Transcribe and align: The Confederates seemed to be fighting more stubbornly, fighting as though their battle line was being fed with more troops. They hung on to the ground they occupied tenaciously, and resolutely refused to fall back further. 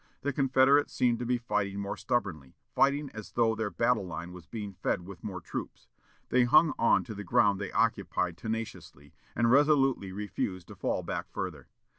The 0.23 0.33
Confederates 0.33 0.91
seemed 0.95 1.19
to 1.19 1.27
be 1.27 1.37
fighting 1.37 1.79
more 1.79 1.95
stubbornly, 1.95 2.55
fighting 2.73 3.11
as 3.13 3.33
though 3.33 3.53
their 3.53 3.69
battle 3.69 4.03
line 4.07 4.33
was 4.33 4.47
being 4.47 4.73
fed 4.73 5.01
with 5.05 5.23
more 5.23 5.39
troops. 5.39 5.89
They 6.29 6.43
hung 6.45 6.73
on 6.79 7.03
to 7.03 7.13
the 7.13 7.23
ground 7.23 7.61
they 7.61 7.71
occupied 7.71 8.35
tenaciously, 8.35 9.13
and 9.35 9.51
resolutely 9.51 10.11
refused 10.11 10.69
to 10.69 10.75
fall 10.75 11.03
back 11.03 11.29
further. 11.29 11.67